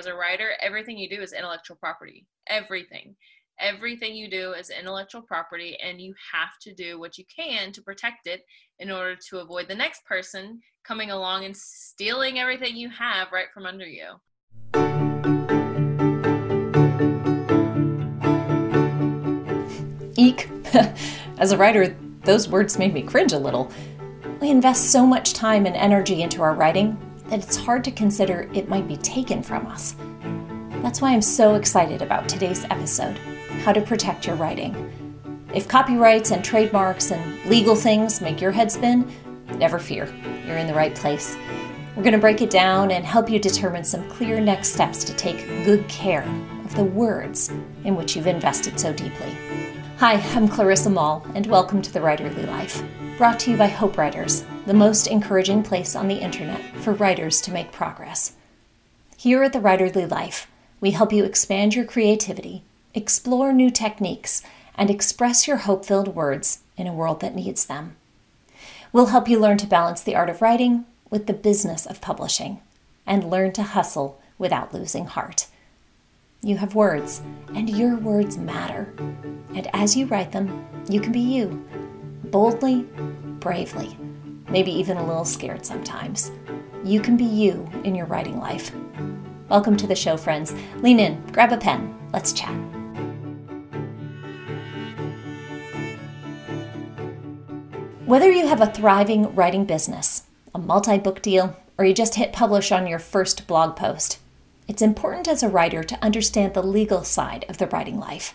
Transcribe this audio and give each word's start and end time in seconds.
as 0.00 0.06
a 0.06 0.14
writer, 0.14 0.52
everything 0.62 0.96
you 0.96 1.10
do 1.10 1.20
is 1.20 1.34
intellectual 1.34 1.76
property. 1.76 2.26
Everything. 2.48 3.14
Everything 3.60 4.14
you 4.14 4.30
do 4.30 4.54
is 4.54 4.70
intellectual 4.70 5.20
property, 5.20 5.76
and 5.84 6.00
you 6.00 6.14
have 6.32 6.58
to 6.62 6.72
do 6.72 6.98
what 6.98 7.18
you 7.18 7.24
can 7.26 7.70
to 7.72 7.82
protect 7.82 8.26
it 8.26 8.40
in 8.78 8.90
order 8.90 9.14
to 9.28 9.40
avoid 9.40 9.68
the 9.68 9.74
next 9.74 10.02
person 10.06 10.58
coming 10.84 11.10
along 11.10 11.44
and 11.44 11.54
stealing 11.54 12.38
everything 12.38 12.76
you 12.76 12.88
have 12.88 13.28
right 13.30 13.48
from 13.52 13.66
under 13.66 13.86
you. 13.86 14.06
Eek. 20.16 20.48
As 21.38 21.52
a 21.52 21.58
writer, 21.58 21.94
those 22.24 22.48
words 22.48 22.78
made 22.78 22.94
me 22.94 23.02
cringe 23.02 23.34
a 23.34 23.38
little. 23.38 23.70
We 24.40 24.48
invest 24.48 24.92
so 24.92 25.04
much 25.04 25.34
time 25.34 25.66
and 25.66 25.76
energy 25.76 26.22
into 26.22 26.40
our 26.40 26.54
writing 26.54 26.96
that 27.30 27.44
it's 27.44 27.56
hard 27.56 27.84
to 27.84 27.92
consider 27.92 28.50
it 28.52 28.68
might 28.68 28.88
be 28.88 28.96
taken 28.96 29.42
from 29.42 29.66
us. 29.66 29.94
That's 30.82 31.00
why 31.00 31.12
I'm 31.12 31.22
so 31.22 31.54
excited 31.54 32.02
about 32.02 32.28
today's 32.28 32.64
episode 32.64 33.16
How 33.62 33.72
to 33.72 33.80
Protect 33.80 34.26
Your 34.26 34.36
Writing. 34.36 35.46
If 35.54 35.68
copyrights 35.68 36.32
and 36.32 36.44
trademarks 36.44 37.12
and 37.12 37.44
legal 37.44 37.76
things 37.76 38.20
make 38.20 38.40
your 38.40 38.50
head 38.50 38.70
spin, 38.70 39.10
never 39.56 39.78
fear, 39.78 40.12
you're 40.44 40.56
in 40.56 40.66
the 40.66 40.74
right 40.74 40.94
place. 40.94 41.36
We're 41.94 42.02
going 42.02 42.14
to 42.14 42.18
break 42.18 42.40
it 42.40 42.50
down 42.50 42.90
and 42.90 43.04
help 43.04 43.30
you 43.30 43.38
determine 43.38 43.84
some 43.84 44.08
clear 44.08 44.40
next 44.40 44.72
steps 44.72 45.04
to 45.04 45.14
take 45.14 45.46
good 45.64 45.86
care 45.88 46.24
of 46.64 46.74
the 46.74 46.84
words 46.84 47.48
in 47.84 47.94
which 47.94 48.16
you've 48.16 48.26
invested 48.26 48.78
so 48.80 48.92
deeply. 48.92 49.36
Hi, 49.98 50.14
I'm 50.34 50.48
Clarissa 50.48 50.90
Moll, 50.90 51.24
and 51.34 51.46
welcome 51.46 51.82
to 51.82 51.92
The 51.92 52.00
Writerly 52.00 52.46
Life, 52.46 52.82
brought 53.20 53.38
to 53.38 53.50
you 53.50 53.56
by 53.58 53.66
Hope 53.66 53.98
Writers, 53.98 54.46
the 54.64 54.72
most 54.72 55.06
encouraging 55.06 55.62
place 55.62 55.94
on 55.94 56.08
the 56.08 56.22
internet 56.22 56.62
for 56.76 56.94
writers 56.94 57.42
to 57.42 57.52
make 57.52 57.70
progress. 57.70 58.32
Here 59.14 59.42
at 59.42 59.52
The 59.52 59.58
Writerly 59.58 60.10
Life, 60.10 60.50
we 60.80 60.92
help 60.92 61.12
you 61.12 61.24
expand 61.24 61.74
your 61.74 61.84
creativity, 61.84 62.62
explore 62.94 63.52
new 63.52 63.70
techniques, 63.70 64.42
and 64.74 64.88
express 64.88 65.46
your 65.46 65.58
hope 65.58 65.84
filled 65.84 66.14
words 66.14 66.60
in 66.78 66.86
a 66.86 66.94
world 66.94 67.20
that 67.20 67.34
needs 67.34 67.66
them. 67.66 67.94
We'll 68.90 69.12
help 69.12 69.28
you 69.28 69.38
learn 69.38 69.58
to 69.58 69.66
balance 69.66 70.00
the 70.00 70.16
art 70.16 70.30
of 70.30 70.40
writing 70.40 70.86
with 71.10 71.26
the 71.26 71.34
business 71.34 71.84
of 71.84 72.00
publishing 72.00 72.62
and 73.06 73.30
learn 73.30 73.52
to 73.52 73.62
hustle 73.62 74.18
without 74.38 74.72
losing 74.72 75.04
heart. 75.04 75.46
You 76.40 76.56
have 76.56 76.74
words, 76.74 77.20
and 77.54 77.68
your 77.68 77.96
words 77.96 78.38
matter. 78.38 78.94
And 79.54 79.68
as 79.74 79.94
you 79.94 80.06
write 80.06 80.32
them, 80.32 80.64
you 80.88 81.02
can 81.02 81.12
be 81.12 81.20
you 81.20 81.62
boldly, 82.24 82.82
bravely, 83.40 83.96
maybe 84.48 84.70
even 84.70 84.96
a 84.96 85.06
little 85.06 85.24
scared 85.24 85.64
sometimes. 85.64 86.30
You 86.84 87.00
can 87.00 87.16
be 87.16 87.24
you 87.24 87.68
in 87.84 87.94
your 87.94 88.06
writing 88.06 88.38
life. 88.38 88.72
Welcome 89.48 89.76
to 89.78 89.86
the 89.86 89.96
show, 89.96 90.16
friends. 90.16 90.54
Lean 90.76 91.00
in, 91.00 91.20
grab 91.32 91.52
a 91.52 91.56
pen, 91.56 91.98
let's 92.12 92.32
chat. 92.32 92.54
Whether 98.06 98.30
you 98.30 98.46
have 98.46 98.60
a 98.60 98.66
thriving 98.66 99.34
writing 99.34 99.64
business, 99.64 100.24
a 100.54 100.58
multi 100.58 100.98
book 100.98 101.22
deal, 101.22 101.56
or 101.78 101.84
you 101.84 101.94
just 101.94 102.16
hit 102.16 102.32
publish 102.32 102.72
on 102.72 102.86
your 102.86 102.98
first 102.98 103.46
blog 103.46 103.76
post, 103.76 104.18
it's 104.68 104.82
important 104.82 105.26
as 105.26 105.42
a 105.42 105.48
writer 105.48 105.82
to 105.82 106.04
understand 106.04 106.54
the 106.54 106.62
legal 106.62 107.02
side 107.02 107.44
of 107.48 107.58
the 107.58 107.66
writing 107.68 107.98
life. 107.98 108.34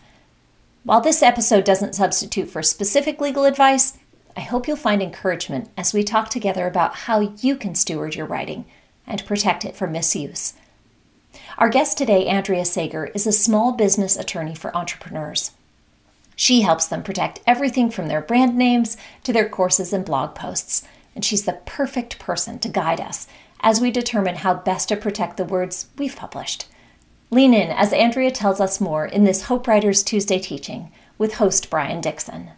While 0.85 1.01
this 1.01 1.23
episode 1.23 1.65
doesn't 1.65 1.95
substitute 1.95 2.47
for 2.47 2.61
specific 2.61 3.19
legal 3.19 3.45
advice, 3.45 3.97
I 4.37 4.41
hope 4.41 4.67
you'll 4.67 4.77
find 4.77 5.01
encouragement 5.01 5.71
as 5.75 5.95
we 5.95 6.03
talk 6.03 6.29
together 6.29 6.67
about 6.67 6.93
how 6.93 7.21
you 7.21 7.55
can 7.55 7.73
steward 7.73 8.13
your 8.13 8.27
writing 8.27 8.65
and 9.07 9.25
protect 9.25 9.65
it 9.65 9.75
from 9.75 9.93
misuse. 9.93 10.53
Our 11.57 11.69
guest 11.69 11.97
today, 11.97 12.27
Andrea 12.27 12.65
Sager, 12.65 13.07
is 13.15 13.25
a 13.25 13.31
small 13.31 13.71
business 13.71 14.15
attorney 14.15 14.53
for 14.53 14.77
entrepreneurs. 14.77 15.53
She 16.35 16.61
helps 16.61 16.85
them 16.85 17.01
protect 17.01 17.39
everything 17.47 17.89
from 17.89 18.05
their 18.05 18.21
brand 18.21 18.55
names 18.55 18.95
to 19.23 19.33
their 19.33 19.49
courses 19.49 19.91
and 19.91 20.05
blog 20.05 20.35
posts, 20.35 20.83
and 21.15 21.25
she's 21.25 21.45
the 21.45 21.61
perfect 21.65 22.19
person 22.19 22.59
to 22.59 22.69
guide 22.69 23.01
us 23.01 23.27
as 23.61 23.81
we 23.81 23.89
determine 23.89 24.35
how 24.35 24.53
best 24.53 24.89
to 24.89 24.95
protect 24.95 25.37
the 25.37 25.45
words 25.45 25.87
we've 25.97 26.15
published. 26.15 26.67
Lean 27.31 27.53
in 27.53 27.71
as 27.71 27.91
Andrea 27.91 28.29
tells 28.29 28.61
us 28.61 28.79
more 28.79 29.05
in 29.05 29.23
this 29.23 29.43
Hope 29.43 29.67
Writers 29.67 30.03
Tuesday 30.03 30.37
teaching 30.37 30.91
with 31.17 31.35
host 31.35 31.69
Brian 31.71 31.99
Dixon. 31.99 32.51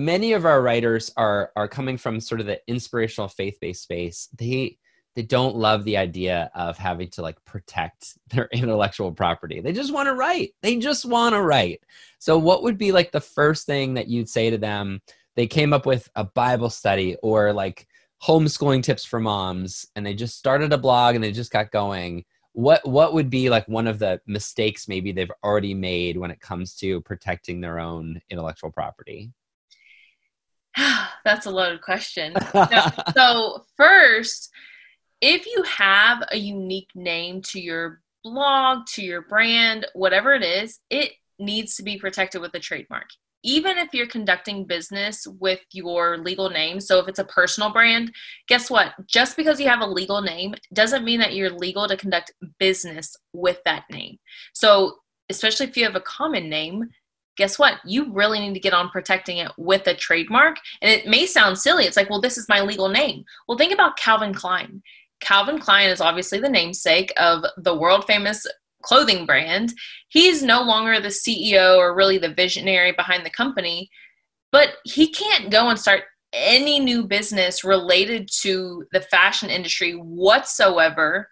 Many 0.00 0.32
of 0.32 0.46
our 0.46 0.62
writers 0.62 1.12
are 1.16 1.52
are 1.54 1.68
coming 1.68 1.98
from 1.98 2.20
sort 2.20 2.40
of 2.40 2.46
the 2.46 2.60
inspirational 2.66 3.28
faith-based 3.28 3.82
space. 3.82 4.28
They 4.36 4.78
they 5.16 5.22
don't 5.22 5.56
love 5.56 5.84
the 5.84 5.98
idea 5.98 6.50
of 6.54 6.78
having 6.78 7.08
to 7.10 7.22
like 7.22 7.42
protect 7.44 8.16
their 8.28 8.48
intellectual 8.52 9.12
property. 9.12 9.60
They 9.60 9.72
just 9.72 9.92
want 9.92 10.06
to 10.06 10.14
write. 10.14 10.52
They 10.62 10.76
just 10.76 11.04
want 11.04 11.34
to 11.34 11.42
write. 11.42 11.82
So 12.18 12.38
what 12.38 12.62
would 12.62 12.78
be 12.78 12.92
like 12.92 13.12
the 13.12 13.20
first 13.20 13.66
thing 13.66 13.94
that 13.94 14.08
you'd 14.08 14.30
say 14.30 14.50
to 14.50 14.58
them? 14.58 15.00
They 15.34 15.46
came 15.46 15.74
up 15.74 15.84
with 15.84 16.08
a 16.14 16.24
Bible 16.24 16.70
study 16.70 17.16
or 17.22 17.52
like 17.52 17.86
homeschooling 18.22 18.82
tips 18.82 19.04
for 19.04 19.20
moms 19.20 19.86
and 19.94 20.06
they 20.06 20.14
just 20.14 20.38
started 20.38 20.72
a 20.72 20.78
blog 20.78 21.14
and 21.14 21.22
they 21.22 21.32
just 21.32 21.52
got 21.52 21.70
going 21.70 22.24
what 22.56 22.88
what 22.88 23.12
would 23.12 23.28
be 23.28 23.50
like 23.50 23.68
one 23.68 23.86
of 23.86 23.98
the 23.98 24.18
mistakes 24.26 24.88
maybe 24.88 25.12
they've 25.12 25.30
already 25.44 25.74
made 25.74 26.16
when 26.16 26.30
it 26.30 26.40
comes 26.40 26.74
to 26.74 27.02
protecting 27.02 27.60
their 27.60 27.78
own 27.78 28.18
intellectual 28.30 28.72
property? 28.72 29.30
That's 31.24 31.44
a 31.44 31.50
loaded 31.50 31.82
question. 31.82 32.34
No, 32.54 32.88
so 33.14 33.64
first 33.76 34.50
if 35.20 35.44
you 35.44 35.62
have 35.64 36.22
a 36.32 36.38
unique 36.38 36.88
name 36.94 37.42
to 37.42 37.60
your 37.60 38.00
blog 38.24 38.86
to 38.94 39.02
your 39.02 39.20
brand 39.20 39.86
whatever 39.92 40.32
it 40.32 40.42
is 40.42 40.80
it 40.88 41.12
needs 41.38 41.76
to 41.76 41.82
be 41.82 41.98
protected 41.98 42.40
with 42.40 42.54
a 42.54 42.58
trademark 42.58 43.08
even 43.46 43.78
if 43.78 43.94
you're 43.94 44.08
conducting 44.08 44.64
business 44.64 45.24
with 45.38 45.60
your 45.72 46.18
legal 46.18 46.50
name, 46.50 46.80
so 46.80 46.98
if 46.98 47.06
it's 47.06 47.20
a 47.20 47.24
personal 47.24 47.72
brand, 47.72 48.12
guess 48.48 48.68
what? 48.68 48.92
Just 49.06 49.36
because 49.36 49.60
you 49.60 49.68
have 49.68 49.80
a 49.80 49.86
legal 49.86 50.20
name 50.20 50.56
doesn't 50.72 51.04
mean 51.04 51.20
that 51.20 51.34
you're 51.34 51.50
legal 51.50 51.86
to 51.86 51.96
conduct 51.96 52.32
business 52.58 53.16
with 53.32 53.60
that 53.64 53.84
name. 53.88 54.18
So, 54.52 54.96
especially 55.30 55.66
if 55.66 55.76
you 55.76 55.84
have 55.84 55.94
a 55.94 56.00
common 56.00 56.50
name, 56.50 56.90
guess 57.36 57.56
what? 57.56 57.78
You 57.84 58.12
really 58.12 58.40
need 58.40 58.54
to 58.54 58.60
get 58.60 58.74
on 58.74 58.90
protecting 58.90 59.38
it 59.38 59.52
with 59.56 59.86
a 59.86 59.94
trademark. 59.94 60.56
And 60.82 60.90
it 60.90 61.06
may 61.06 61.24
sound 61.24 61.56
silly. 61.56 61.84
It's 61.84 61.96
like, 61.96 62.10
well, 62.10 62.20
this 62.20 62.38
is 62.38 62.48
my 62.48 62.60
legal 62.62 62.88
name. 62.88 63.24
Well, 63.46 63.58
think 63.58 63.72
about 63.72 63.96
Calvin 63.96 64.34
Klein. 64.34 64.82
Calvin 65.20 65.60
Klein 65.60 65.88
is 65.88 66.00
obviously 66.00 66.40
the 66.40 66.48
namesake 66.48 67.12
of 67.16 67.44
the 67.58 67.76
world 67.76 68.06
famous 68.06 68.44
clothing 68.86 69.26
brand. 69.26 69.72
He's 70.08 70.42
no 70.42 70.62
longer 70.62 71.00
the 71.00 71.08
CEO 71.08 71.76
or 71.76 71.94
really 71.94 72.18
the 72.18 72.34
visionary 72.34 72.92
behind 72.92 73.26
the 73.26 73.30
company, 73.30 73.90
but 74.52 74.74
he 74.84 75.08
can't 75.08 75.50
go 75.50 75.68
and 75.68 75.78
start 75.78 76.04
any 76.32 76.78
new 76.78 77.04
business 77.04 77.64
related 77.64 78.28
to 78.42 78.84
the 78.92 79.00
fashion 79.00 79.50
industry 79.50 79.92
whatsoever 79.92 81.28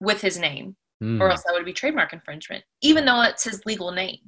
with 0.00 0.20
his 0.20 0.38
name, 0.38 0.76
mm. 1.02 1.20
or 1.20 1.30
else 1.30 1.42
that 1.44 1.52
would 1.54 1.64
be 1.64 1.72
trademark 1.72 2.12
infringement, 2.12 2.62
even 2.82 3.04
though 3.04 3.22
it's 3.22 3.44
his 3.44 3.64
legal 3.66 3.92
name. 3.92 4.18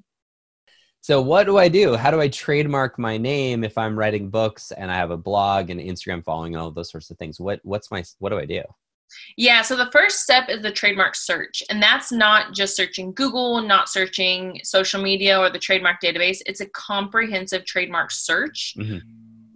So, 1.01 1.23
what 1.23 1.45
do 1.45 1.59
I 1.59 1.69
do? 1.69 1.95
How 1.95 2.11
do 2.11 2.21
I 2.21 2.29
trademark 2.29 2.99
my 2.99 3.17
name 3.17 3.63
if 3.63 3.79
I'm 3.79 3.99
writing 3.99 4.31
books 4.31 4.73
and 4.73 4.91
I 4.91 4.97
have 4.97 5.11
a 5.11 5.17
blog 5.17 5.71
and 5.71 5.81
Instagram 5.81 6.25
following 6.25 6.55
and 6.55 6.63
all 6.63 6.71
those 6.71 6.91
sorts 6.91 7.11
of 7.11 7.19
things? 7.19 7.39
What 7.39 7.61
what's 7.63 7.91
my 7.91 8.03
what 8.19 8.31
do 8.31 8.39
I 8.39 8.47
do? 8.47 8.63
Yeah, 9.37 9.63
so 9.63 9.77
the 9.77 9.91
first 9.91 10.21
step 10.21 10.49
is 10.49 10.63
the 10.63 10.73
trademark 10.73 11.15
search. 11.15 11.63
And 11.71 11.83
that's 11.83 12.13
not 12.13 12.55
just 12.55 12.77
searching 12.77 13.13
Google, 13.13 13.63
not 13.63 13.89
searching 13.89 14.61
social 14.65 15.03
media 15.03 15.39
or 15.39 15.51
the 15.51 15.59
trademark 15.59 16.01
database. 16.03 16.39
It's 16.47 16.61
a 16.61 16.69
comprehensive 16.71 17.65
trademark 17.65 18.11
search 18.11 18.75
mm-hmm. 18.79 18.99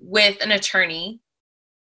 with 0.01 0.43
an 0.43 0.53
attorney 0.53 1.21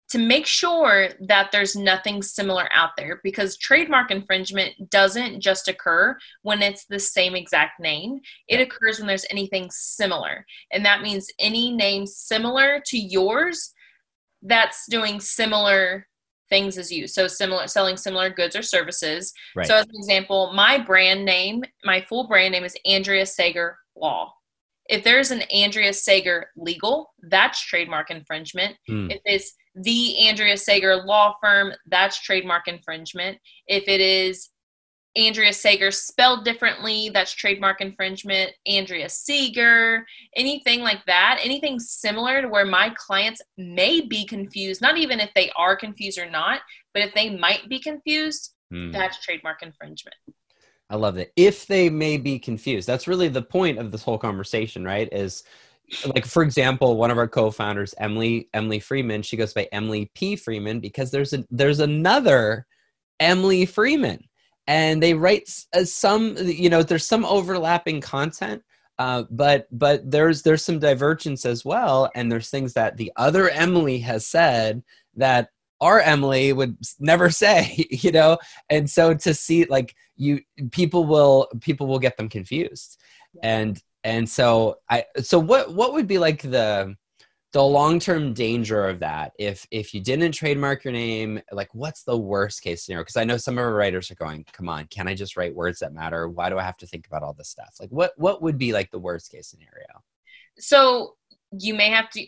to 0.07 0.19
make 0.19 0.45
sure 0.45 1.09
that 1.27 1.51
there's 1.51 1.75
nothing 1.75 2.21
similar 2.21 2.71
out 2.71 2.91
there 2.95 3.19
because 3.23 3.57
trademark 3.57 4.11
infringement 4.11 4.89
doesn't 4.91 5.41
just 5.41 5.67
occur 5.67 6.15
when 6.43 6.61
it's 6.61 6.85
the 6.85 6.99
same 6.99 7.35
exact 7.35 7.79
name. 7.79 8.19
It 8.47 8.59
occurs 8.59 8.99
when 8.99 9.07
there's 9.07 9.25
anything 9.31 9.69
similar. 9.71 10.45
And 10.71 10.85
that 10.85 11.01
means 11.01 11.31
any 11.39 11.71
name 11.71 12.05
similar 12.05 12.81
to 12.85 12.97
yours 12.97 13.73
that's 14.43 14.85
doing 14.87 15.19
similar 15.19 16.07
things 16.49 16.77
as 16.77 16.91
you. 16.91 17.07
So 17.07 17.27
similar 17.27 17.67
selling 17.67 17.97
similar 17.97 18.29
goods 18.29 18.55
or 18.55 18.61
services. 18.61 19.33
Right. 19.55 19.65
So 19.65 19.75
as 19.75 19.85
an 19.85 19.95
example, 19.95 20.53
my 20.53 20.77
brand 20.77 21.25
name, 21.25 21.63
my 21.83 22.01
full 22.01 22.27
brand 22.27 22.51
name 22.51 22.63
is 22.63 22.75
Andrea 22.85 23.25
Sager 23.25 23.77
Law. 23.95 24.33
If 24.87 25.03
there's 25.03 25.31
an 25.31 25.41
Andrea 25.43 25.93
Sager 25.93 26.51
legal, 26.55 27.13
that's 27.29 27.59
trademark 27.59 28.11
infringement. 28.11 28.75
Mm. 28.89 29.11
If 29.11 29.21
it's 29.25 29.55
the 29.75 30.27
Andrea 30.27 30.57
Sager 30.57 30.95
law 30.95 31.33
firm, 31.41 31.73
that's 31.87 32.21
trademark 32.21 32.67
infringement. 32.67 33.37
If 33.67 33.87
it 33.87 33.99
is 33.99 34.49
Andrea 35.15 35.53
Sager 35.53 35.91
spelled 35.91 36.43
differently, 36.43 37.09
that's 37.13 37.33
trademark 37.33 37.79
infringement. 37.79 38.51
Andrea 38.67 39.07
Seeger, 39.07 40.05
anything 40.35 40.81
like 40.81 41.05
that, 41.05 41.39
anything 41.41 41.79
similar 41.79 42.41
to 42.41 42.49
where 42.49 42.65
my 42.65 42.93
clients 42.97 43.41
may 43.57 44.01
be 44.01 44.25
confused, 44.25 44.81
not 44.81 44.97
even 44.97 45.19
if 45.19 45.29
they 45.33 45.49
are 45.55 45.75
confused 45.75 46.19
or 46.19 46.29
not, 46.29 46.61
but 46.93 47.01
if 47.01 47.13
they 47.13 47.35
might 47.35 47.69
be 47.69 47.79
confused, 47.79 48.55
hmm. 48.71 48.91
that's 48.91 49.23
trademark 49.23 49.61
infringement. 49.63 50.15
I 50.89 50.97
love 50.97 51.17
it. 51.17 51.31
If 51.35 51.65
they 51.65 51.89
may 51.89 52.17
be 52.17 52.37
confused, 52.37 52.87
that's 52.87 53.07
really 53.07 53.29
the 53.29 53.41
point 53.41 53.79
of 53.79 53.91
this 53.91 54.03
whole 54.03 54.17
conversation, 54.17 54.83
right? 54.83 55.09
Is 55.11 55.43
like 56.05 56.25
for 56.25 56.43
example, 56.43 56.97
one 56.97 57.11
of 57.11 57.17
our 57.17 57.27
co-founders, 57.27 57.93
Emily 57.97 58.49
Emily 58.53 58.79
Freeman, 58.79 59.21
she 59.21 59.37
goes 59.37 59.53
by 59.53 59.67
Emily 59.71 60.11
P. 60.15 60.35
Freeman 60.35 60.79
because 60.79 61.11
there's 61.11 61.33
a 61.33 61.45
there's 61.49 61.79
another 61.79 62.65
Emily 63.19 63.65
Freeman, 63.65 64.23
and 64.67 65.01
they 65.01 65.13
write 65.13 65.49
uh, 65.73 65.83
some 65.83 66.35
you 66.37 66.69
know 66.69 66.83
there's 66.83 67.07
some 67.07 67.25
overlapping 67.25 68.01
content. 68.01 68.61
Uh, 68.97 69.23
but 69.29 69.67
but 69.71 70.09
there's 70.09 70.41
there's 70.43 70.63
some 70.63 70.79
divergence 70.79 71.45
as 71.45 71.65
well, 71.65 72.09
and 72.15 72.31
there's 72.31 72.49
things 72.49 72.73
that 72.73 72.95
the 72.95 73.11
other 73.17 73.49
Emily 73.49 73.99
has 73.99 74.25
said 74.25 74.81
that 75.15 75.49
our 75.81 75.99
Emily 75.99 76.53
would 76.53 76.77
never 76.99 77.29
say, 77.43 77.85
you 77.89 78.11
know, 78.11 78.37
and 78.69 78.89
so 78.89 79.13
to 79.13 79.33
see 79.33 79.65
like 79.65 79.95
you 80.15 80.39
people 80.71 81.05
will 81.05 81.49
people 81.61 81.87
will 81.87 81.99
get 81.99 82.15
them 82.17 82.29
confused, 82.29 82.97
and 83.43 83.81
and 84.05 84.29
so 84.29 84.77
I 84.89 85.05
so 85.19 85.39
what 85.39 85.73
what 85.73 85.93
would 85.93 86.07
be 86.07 86.17
like 86.17 86.41
the 86.41 86.95
the 87.55 87.63
long-term 87.63 88.33
danger 88.33 88.85
of 88.85 88.99
that 88.99 89.31
if 89.39 89.65
if 89.71 89.93
you 89.93 90.01
didn't 90.01 90.33
trademark 90.33 90.83
your 90.83 90.91
name 90.91 91.39
like 91.53 91.73
what's 91.73 92.03
the 92.03 92.17
worst 92.17 92.61
case 92.61 92.83
scenario 92.83 93.01
because 93.01 93.15
i 93.15 93.23
know 93.23 93.37
some 93.37 93.53
of 93.53 93.59
our 93.59 93.73
writers 93.73 94.11
are 94.11 94.15
going 94.15 94.43
come 94.51 94.67
on 94.67 94.85
can 94.87 95.07
i 95.07 95.15
just 95.15 95.37
write 95.37 95.55
words 95.55 95.79
that 95.79 95.93
matter 95.93 96.27
why 96.27 96.49
do 96.49 96.57
i 96.57 96.61
have 96.61 96.75
to 96.75 96.85
think 96.85 97.07
about 97.07 97.23
all 97.23 97.31
this 97.31 97.47
stuff 97.47 97.73
like 97.79 97.89
what 97.91 98.11
what 98.17 98.41
would 98.41 98.57
be 98.57 98.73
like 98.73 98.91
the 98.91 98.99
worst 98.99 99.31
case 99.31 99.47
scenario 99.47 99.87
so 100.59 101.15
you 101.57 101.73
may 101.73 101.89
have 101.89 102.09
to 102.09 102.25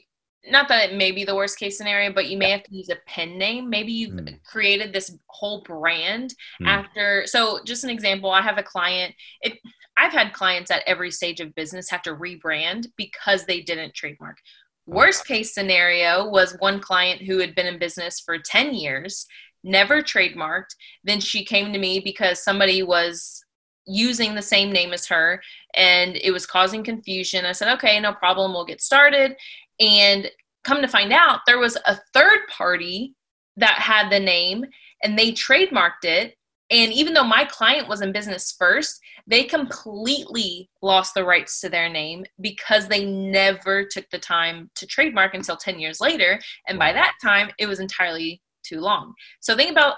not 0.50 0.70
that 0.70 0.92
it 0.92 0.96
may 0.96 1.12
be 1.12 1.26
the 1.26 1.36
worst 1.36 1.60
case 1.60 1.78
scenario, 1.78 2.14
but 2.14 2.30
you 2.30 2.38
may 2.38 2.52
have 2.52 2.64
to 2.64 2.74
use 2.74 2.88
a 2.88 2.96
pen 3.06 3.38
name. 3.38 3.70
Maybe 3.70 3.92
you've 3.92 4.14
mm. 4.14 4.42
created 4.46 4.94
this 4.94 5.18
whole 5.28 5.62
brand 5.64 6.34
mm. 6.62 6.68
after. 6.68 7.24
So, 7.26 7.60
just 7.66 7.84
an 7.84 7.90
example, 7.90 8.32
I 8.32 8.42
have 8.42 8.58
a 8.58 8.64
client. 8.64 9.14
It, 9.42 9.58
I've 9.98 10.14
had 10.14 10.32
clients 10.32 10.72
at 10.72 10.84
every 10.88 11.12
stage 11.12 11.42
of 11.42 11.54
business 11.56 11.90
have 11.90 12.04
to 12.04 12.16
rebrand 12.16 12.88
because 12.96 13.46
they 13.46 13.60
didn't 13.62 13.94
trademark. 13.94 14.38
Worst 14.88 15.28
case 15.28 15.54
scenario 15.54 16.30
was 16.30 16.56
one 16.60 16.80
client 16.80 17.22
who 17.22 17.40
had 17.40 17.54
been 17.54 17.68
in 17.68 17.78
business 17.78 18.22
for 18.22 18.40
10 18.40 18.74
years, 18.74 19.28
never 19.62 20.02
trademarked. 20.02 20.76
Then 21.04 21.20
she 21.20 21.44
came 21.44 21.74
to 21.74 21.80
me 21.80 22.00
because 22.00 22.42
somebody 22.42 22.82
was 22.84 23.44
using 23.86 24.34
the 24.34 24.42
same 24.42 24.72
name 24.72 24.94
as 24.94 25.06
her 25.08 25.42
and 25.76 26.16
it 26.16 26.32
was 26.32 26.46
causing 26.46 26.86
confusion. 26.86 27.46
I 27.46 27.52
said, 27.52 27.74
okay, 27.74 28.00
no 28.00 28.14
problem, 28.14 28.54
we'll 28.54 28.66
get 28.66 28.82
started. 28.82 29.36
And 29.78 30.32
come 30.64 30.82
to 30.82 30.88
find 30.88 31.12
out, 31.12 31.42
there 31.46 31.60
was 31.60 31.78
a 31.86 32.00
third 32.14 32.48
party 32.50 33.14
that 33.58 33.80
had 33.80 34.10
the 34.10 34.20
name 34.22 34.66
and 35.04 35.20
they 35.20 35.34
trademarked 35.34 36.04
it. 36.04 36.37
And 36.70 36.92
even 36.92 37.14
though 37.14 37.24
my 37.24 37.46
client 37.46 37.88
was 37.88 38.02
in 38.02 38.12
business 38.12 38.56
first, 38.58 39.00
they 39.26 39.44
completely 39.44 40.70
lost 40.82 41.14
the 41.14 41.24
rights 41.24 41.62
to 41.62 41.70
their 41.70 41.90
name 41.90 42.26
because 42.42 42.88
they 42.88 43.06
never 43.06 43.86
took 43.86 44.10
the 44.10 44.20
time 44.20 44.70
to 44.76 44.86
trademark 44.86 45.34
until 45.34 45.56
10 45.56 45.80
years 45.80 46.02
later. 46.02 46.40
And 46.68 46.78
by 46.78 46.92
that 46.94 47.14
time, 47.22 47.52
it 47.58 47.68
was 47.68 47.80
entirely 47.80 48.42
too 48.64 48.82
long. 48.82 49.14
So 49.40 49.56
think 49.56 49.72
about 49.72 49.96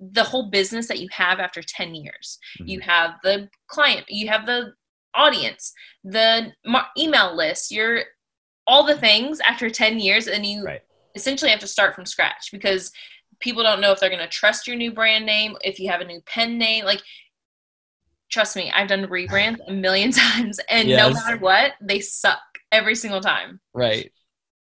the 0.00 0.24
whole 0.24 0.50
business 0.50 0.88
that 0.88 1.00
you 1.00 1.08
have 1.12 1.40
after 1.40 1.62
10 1.62 1.94
years. 1.94 2.38
Mm-hmm. 2.60 2.68
You 2.68 2.80
have 2.80 3.12
the 3.22 3.48
client, 3.68 4.04
you 4.08 4.28
have 4.28 4.44
the 4.46 4.72
audience, 5.14 5.72
the 6.02 6.52
email 6.98 7.34
list, 7.34 7.70
your 7.70 8.02
all 8.66 8.84
the 8.84 8.96
things 8.96 9.40
after 9.40 9.68
10 9.68 9.98
years 9.98 10.26
and 10.26 10.44
you 10.44 10.64
right. 10.64 10.80
essentially 11.14 11.50
have 11.50 11.60
to 11.60 11.66
start 11.66 11.94
from 11.94 12.06
scratch 12.06 12.48
because 12.50 12.90
people 13.44 13.62
don't 13.62 13.80
know 13.80 13.92
if 13.92 14.00
they're 14.00 14.10
going 14.10 14.18
to 14.18 14.26
trust 14.26 14.66
your 14.66 14.74
new 14.74 14.90
brand 14.90 15.24
name 15.24 15.56
if 15.60 15.78
you 15.78 15.88
have 15.88 16.00
a 16.00 16.04
new 16.04 16.20
pen 16.22 16.58
name 16.58 16.84
like 16.84 17.02
trust 18.30 18.56
me 18.56 18.72
i've 18.74 18.88
done 18.88 19.06
rebrands 19.06 19.58
a 19.68 19.72
million 19.72 20.10
times 20.12 20.58
and 20.68 20.88
yes. 20.88 20.98
no 20.98 21.12
matter 21.12 21.36
what 21.36 21.74
they 21.80 22.00
suck 22.00 22.40
every 22.74 22.94
single 22.94 23.20
time. 23.20 23.60
Right. 23.72 24.10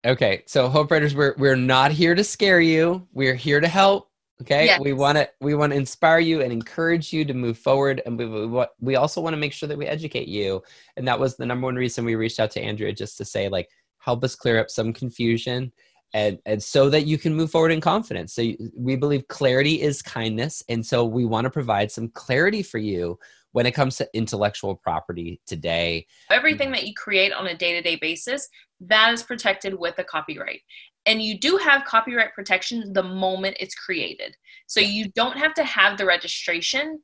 Okay 0.05 0.43
so 0.45 0.67
hope 0.67 0.91
writers 0.91 1.15
we're, 1.15 1.35
we're 1.37 1.55
not 1.55 1.91
here 1.91 2.13
to 2.13 2.23
scare 2.23 2.59
you. 2.59 3.07
We're 3.13 3.35
here 3.35 3.59
to 3.59 3.67
help 3.67 4.09
okay? 4.41 4.65
Yes. 4.65 4.81
we 4.81 4.93
want 4.93 5.17
to 5.17 5.29
we 5.39 5.55
want 5.55 5.71
to 5.71 5.77
inspire 5.77 6.19
you 6.19 6.41
and 6.41 6.51
encourage 6.51 7.13
you 7.13 7.23
to 7.25 7.33
move 7.33 7.57
forward 7.57 8.01
and 8.05 8.17
we, 8.17 8.25
we, 8.25 8.65
we 8.81 8.95
also 8.97 9.21
want 9.21 9.33
to 9.33 9.39
make 9.39 9.53
sure 9.53 9.69
that 9.69 9.77
we 9.77 9.87
educate 9.87 10.27
you. 10.27 10.61
And 10.97 11.07
that 11.07 11.19
was 11.19 11.37
the 11.37 11.45
number 11.45 11.65
one 11.65 11.75
reason 11.75 12.03
we 12.05 12.15
reached 12.15 12.39
out 12.39 12.51
to 12.51 12.61
andrea 12.61 12.93
just 12.93 13.17
to 13.17 13.25
say 13.25 13.47
like 13.47 13.69
help 13.99 14.23
us 14.23 14.35
clear 14.35 14.59
up 14.59 14.69
some 14.69 14.93
confusion 14.93 15.71
and 16.13 16.39
and 16.45 16.61
so 16.61 16.89
that 16.89 17.05
you 17.05 17.17
can 17.17 17.35
move 17.35 17.51
forward 17.51 17.71
in 17.71 17.81
confidence. 17.81 18.33
So 18.33 18.43
we 18.77 18.95
believe 18.95 19.27
clarity 19.27 19.81
is 19.81 20.01
kindness. 20.01 20.63
And 20.69 20.85
so 20.85 21.05
we 21.05 21.25
want 21.25 21.45
to 21.45 21.49
provide 21.49 21.91
some 21.91 22.09
clarity 22.09 22.63
for 22.63 22.77
you 22.77 23.17
when 23.51 23.65
it 23.65 23.71
comes 23.71 23.95
to 23.97 24.09
intellectual 24.13 24.75
property 24.75 25.41
today. 25.47 26.05
Everything 26.29 26.67
mm-hmm. 26.67 26.73
that 26.73 26.87
you 26.87 26.93
create 26.93 27.31
on 27.31 27.47
a 27.47 27.57
day-to-day 27.57 27.97
basis 28.01 28.49
that 28.81 29.13
is 29.13 29.23
protected 29.23 29.73
with 29.73 29.97
a 29.97 30.03
copyright. 30.03 30.61
And 31.05 31.21
you 31.21 31.39
do 31.39 31.57
have 31.57 31.85
copyright 31.85 32.33
protection 32.33 32.91
the 32.93 33.03
moment 33.03 33.57
it's 33.59 33.75
created. 33.75 34.35
So 34.67 34.79
you 34.79 35.09
don't 35.15 35.37
have 35.37 35.53
to 35.53 35.63
have 35.63 35.97
the 35.97 36.05
registration, 36.05 37.01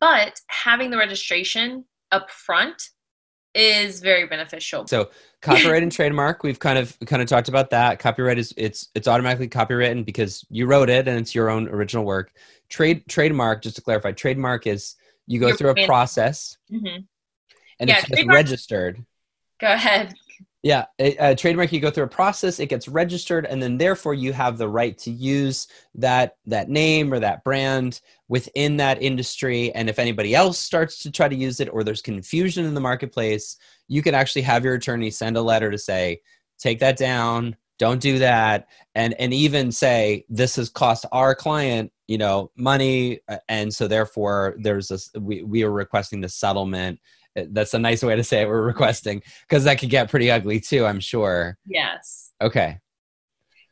but 0.00 0.40
having 0.48 0.90
the 0.90 0.96
registration 0.96 1.84
up 2.10 2.30
front 2.30 2.80
is 3.54 4.00
very 4.00 4.26
beneficial. 4.26 4.86
So 4.86 5.10
copyright 5.40 5.82
and 5.82 5.92
trademark, 5.92 6.42
we've 6.42 6.58
kind 6.58 6.78
of 6.78 6.98
kind 7.06 7.20
of 7.20 7.28
talked 7.28 7.48
about 7.48 7.70
that. 7.70 7.98
Copyright 7.98 8.38
is 8.38 8.54
it's 8.56 8.88
it's 8.94 9.08
automatically 9.08 9.48
copywritten 9.48 10.04
because 10.04 10.44
you 10.48 10.66
wrote 10.66 10.88
it 10.88 11.08
and 11.08 11.18
it's 11.18 11.34
your 11.34 11.50
own 11.50 11.68
original 11.68 12.04
work. 12.04 12.32
Trade 12.68 13.04
trademark, 13.08 13.62
just 13.62 13.76
to 13.76 13.82
clarify, 13.82 14.12
trademark 14.12 14.66
is 14.66 14.94
you 15.26 15.38
go 15.38 15.54
through 15.54 15.70
a 15.70 15.86
process 15.86 16.56
mm-hmm. 16.70 17.02
and 17.78 17.88
yeah, 17.88 18.02
it's 18.08 18.26
registered. 18.26 19.04
Go 19.60 19.68
ahead. 19.68 20.14
Yeah, 20.62 20.84
a, 21.00 21.16
a, 21.16 21.34
trademark 21.34 21.72
you 21.72 21.80
go 21.80 21.90
through 21.90 22.04
a 22.04 22.08
process, 22.08 22.60
it 22.60 22.68
gets 22.68 22.86
registered, 22.86 23.46
and 23.46 23.60
then 23.60 23.78
therefore 23.78 24.14
you 24.14 24.32
have 24.32 24.58
the 24.58 24.68
right 24.68 24.96
to 24.98 25.10
use 25.10 25.66
that 25.96 26.36
that 26.46 26.68
name 26.68 27.12
or 27.12 27.18
that 27.18 27.42
brand 27.42 28.00
within 28.28 28.76
that 28.76 29.02
industry. 29.02 29.72
And 29.74 29.90
if 29.90 29.98
anybody 29.98 30.36
else 30.36 30.60
starts 30.60 30.98
to 31.00 31.10
try 31.10 31.28
to 31.28 31.34
use 31.34 31.58
it, 31.58 31.68
or 31.72 31.82
there's 31.82 32.00
confusion 32.00 32.64
in 32.64 32.74
the 32.74 32.80
marketplace, 32.80 33.56
you 33.88 34.02
can 34.02 34.14
actually 34.14 34.42
have 34.42 34.64
your 34.64 34.74
attorney 34.74 35.10
send 35.10 35.36
a 35.36 35.42
letter 35.42 35.68
to 35.68 35.78
say, 35.78 36.20
take 36.60 36.78
that 36.78 36.96
down, 36.96 37.56
don't 37.80 38.00
do 38.00 38.20
that, 38.20 38.68
and 38.94 39.14
and 39.18 39.34
even 39.34 39.72
say 39.72 40.24
this 40.28 40.54
has 40.54 40.70
cost 40.70 41.06
our 41.10 41.34
client, 41.34 41.90
you 42.06 42.18
know, 42.18 42.52
money, 42.56 43.18
and 43.48 43.74
so 43.74 43.88
therefore 43.88 44.54
there's 44.60 44.92
a 44.92 45.20
we 45.20 45.42
we 45.42 45.64
are 45.64 45.72
requesting 45.72 46.20
the 46.20 46.28
settlement 46.28 47.00
that's 47.34 47.74
a 47.74 47.78
nice 47.78 48.02
way 48.02 48.16
to 48.16 48.24
say 48.24 48.42
it. 48.42 48.48
We're 48.48 48.62
requesting 48.62 49.22
because 49.48 49.64
that 49.64 49.78
could 49.78 49.90
get 49.90 50.10
pretty 50.10 50.30
ugly 50.30 50.60
too. 50.60 50.84
I'm 50.84 51.00
sure. 51.00 51.56
Yes. 51.66 52.32
Okay. 52.40 52.78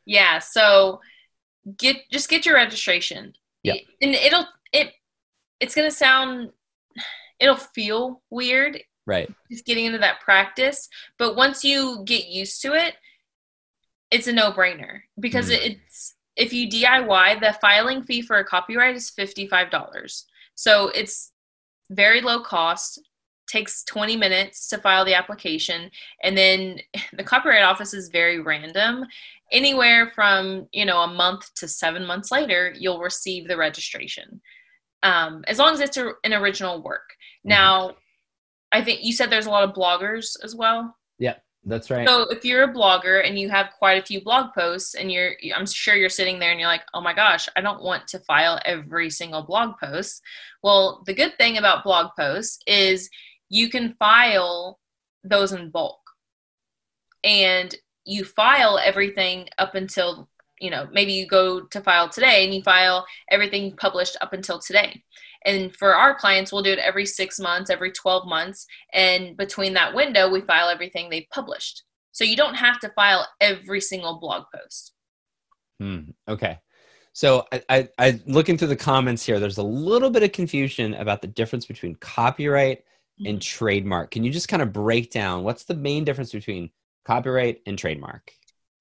Yeah. 0.05 0.39
So 0.39 0.99
get 1.77 1.97
just 2.11 2.29
get 2.29 2.45
your 2.45 2.55
registration. 2.55 3.33
Yeah. 3.63 3.75
And 4.01 4.15
it'll 4.15 4.47
it 4.73 4.91
it's 5.59 5.75
gonna 5.75 5.91
sound 5.91 6.51
it'll 7.39 7.55
feel 7.55 8.21
weird. 8.29 8.81
Right. 9.05 9.31
Just 9.51 9.65
getting 9.65 9.85
into 9.85 9.99
that 9.99 10.21
practice, 10.21 10.87
but 11.17 11.35
once 11.35 11.63
you 11.63 12.03
get 12.05 12.27
used 12.27 12.61
to 12.61 12.73
it, 12.73 12.95
it's 14.11 14.27
a 14.27 14.33
no 14.33 14.51
brainer 14.51 15.01
because 15.19 15.49
mm. 15.49 15.57
it's 15.59 16.15
if 16.35 16.53
you 16.53 16.69
DIY 16.69 17.39
the 17.39 17.57
filing 17.61 18.03
fee 18.03 18.21
for 18.21 18.37
a 18.37 18.45
copyright 18.45 18.95
is 18.95 19.09
fifty 19.09 19.47
five 19.47 19.69
dollars. 19.69 20.25
So 20.55 20.89
it's 20.89 21.31
very 21.89 22.21
low 22.21 22.41
cost 22.41 23.01
takes 23.51 23.83
20 23.83 24.15
minutes 24.15 24.67
to 24.69 24.77
file 24.77 25.03
the 25.03 25.13
application 25.13 25.91
and 26.23 26.37
then 26.37 26.79
the 27.13 27.23
copyright 27.23 27.63
office 27.63 27.93
is 27.93 28.09
very 28.09 28.39
random 28.39 29.05
anywhere 29.51 30.11
from 30.15 30.67
you 30.71 30.85
know 30.85 31.01
a 31.01 31.13
month 31.13 31.53
to 31.55 31.67
seven 31.67 32.05
months 32.05 32.31
later 32.31 32.73
you'll 32.77 32.99
receive 32.99 33.47
the 33.47 33.57
registration 33.57 34.41
um, 35.03 35.43
as 35.47 35.57
long 35.57 35.73
as 35.73 35.79
it's 35.79 35.97
a, 35.97 36.11
an 36.23 36.33
original 36.33 36.81
work 36.81 37.09
mm-hmm. 37.11 37.49
now 37.49 37.91
i 38.71 38.81
think 38.81 39.03
you 39.03 39.11
said 39.11 39.29
there's 39.29 39.47
a 39.47 39.51
lot 39.51 39.67
of 39.67 39.75
bloggers 39.75 40.35
as 40.43 40.55
well 40.55 40.95
yeah 41.19 41.35
that's 41.63 41.91
right. 41.91 42.07
So 42.07 42.23
if 42.31 42.43
you're 42.43 42.63
a 42.63 42.73
blogger 42.73 43.25
and 43.25 43.37
you 43.37 43.47
have 43.49 43.69
quite 43.77 44.01
a 44.01 44.05
few 44.05 44.19
blog 44.23 44.51
posts 44.53 44.95
and 44.95 45.11
you're 45.11 45.33
I'm 45.55 45.67
sure 45.67 45.95
you're 45.95 46.09
sitting 46.09 46.39
there 46.39 46.49
and 46.49 46.59
you're 46.59 46.67
like, 46.67 46.81
"Oh 46.95 47.01
my 47.01 47.13
gosh, 47.13 47.47
I 47.55 47.61
don't 47.61 47.83
want 47.83 48.07
to 48.07 48.19
file 48.21 48.59
every 48.65 49.11
single 49.11 49.43
blog 49.43 49.77
post." 49.79 50.23
Well, 50.63 51.03
the 51.05 51.13
good 51.13 51.37
thing 51.37 51.57
about 51.57 51.83
blog 51.83 52.15
posts 52.17 52.63
is 52.65 53.11
you 53.51 53.69
can 53.69 53.93
file 53.99 54.79
those 55.23 55.51
in 55.51 55.69
bulk. 55.69 55.99
And 57.23 57.75
you 58.05 58.23
file 58.23 58.79
everything 58.79 59.49
up 59.59 59.75
until, 59.75 60.29
you 60.59 60.71
know, 60.71 60.87
maybe 60.91 61.11
you 61.11 61.27
go 61.27 61.61
to 61.65 61.81
file 61.81 62.09
today 62.09 62.45
and 62.45 62.55
you 62.55 62.63
file 62.63 63.05
everything 63.29 63.75
published 63.75 64.17
up 64.21 64.33
until 64.33 64.57
today. 64.57 65.03
And 65.45 65.75
for 65.75 65.93
our 65.93 66.15
clients, 66.15 66.51
we'll 66.51 66.63
do 66.63 66.71
it 66.71 66.79
every 66.79 67.05
six 67.05 67.39
months, 67.39 67.69
every 67.69 67.91
12 67.91 68.25
months. 68.25 68.65
And 68.93 69.35
between 69.35 69.73
that 69.73 69.93
window, 69.93 70.31
we 70.31 70.41
file 70.41 70.69
everything 70.69 71.09
they've 71.09 71.29
published. 71.31 71.83
So 72.13 72.23
you 72.23 72.37
don't 72.37 72.55
have 72.55 72.79
to 72.79 72.89
file 72.89 73.27
every 73.41 73.81
single 73.81 74.17
blog 74.19 74.45
post. 74.55 74.93
Hmm. 75.79 76.11
Okay. 76.27 76.57
So 77.13 77.45
I, 77.51 77.63
I, 77.69 77.89
I 77.99 78.21
looking 78.25 78.57
through 78.57 78.69
the 78.69 78.75
comments 78.77 79.25
here, 79.25 79.39
there's 79.39 79.57
a 79.57 79.63
little 79.63 80.09
bit 80.09 80.23
of 80.23 80.31
confusion 80.31 80.93
about 80.93 81.21
the 81.21 81.27
difference 81.27 81.65
between 81.65 81.95
copyright 81.95 82.85
and 83.25 83.41
trademark. 83.41 84.11
Can 84.11 84.23
you 84.23 84.31
just 84.31 84.47
kind 84.47 84.61
of 84.61 84.73
break 84.73 85.11
down 85.11 85.43
what's 85.43 85.63
the 85.63 85.75
main 85.75 86.03
difference 86.03 86.31
between 86.31 86.69
copyright 87.05 87.61
and 87.65 87.77
trademark? 87.77 88.31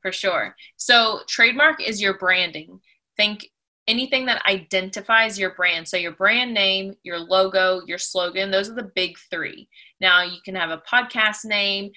For 0.02 0.12
sure. 0.12 0.56
So 0.76 1.20
trademark 1.28 1.82
is 1.86 2.00
your 2.00 2.18
branding. 2.18 2.80
Think 3.16 3.46
anything 3.86 4.26
that 4.26 4.44
identifies 4.46 5.38
your 5.38 5.54
brand. 5.54 5.86
So 5.86 5.96
your 5.96 6.12
brand 6.12 6.54
name, 6.54 6.94
your 7.02 7.18
logo, 7.18 7.82
your 7.86 7.98
slogan, 7.98 8.50
those 8.50 8.70
are 8.70 8.74
the 8.74 8.90
big 8.94 9.16
three. 9.30 9.68
Now 10.00 10.22
you 10.22 10.38
can 10.44 10.54
have 10.54 10.70
a 10.70 10.82
podcast 10.90 11.44
name, 11.44 11.90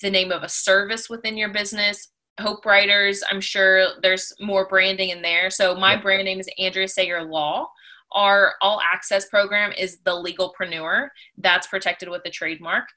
the 0.00 0.10
name 0.10 0.32
of 0.32 0.42
a 0.42 0.48
service 0.48 1.10
within 1.10 1.36
your 1.36 1.50
business. 1.50 2.08
Hope 2.40 2.66
Writers, 2.66 3.22
I'm 3.30 3.40
sure 3.40 4.00
there's 4.02 4.32
more 4.40 4.66
branding 4.66 5.10
in 5.10 5.22
there. 5.22 5.50
So 5.50 5.76
my 5.76 5.92
yep. 5.92 6.02
brand 6.02 6.24
name 6.24 6.40
is 6.40 6.48
Andrea 6.58 6.88
Sager 6.88 7.22
Law. 7.22 7.68
Our 8.14 8.54
all 8.60 8.80
access 8.80 9.28
program 9.28 9.72
is 9.76 9.98
the 10.04 10.12
Legalpreneur. 10.12 11.08
That's 11.36 11.66
protected 11.66 12.08
with 12.08 12.22
a 12.24 12.30
trademark. 12.30 12.88